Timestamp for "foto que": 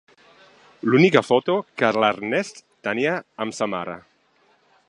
1.27-1.93